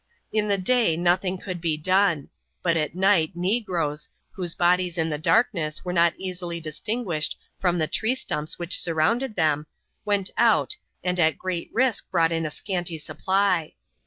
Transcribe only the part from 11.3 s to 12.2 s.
great risk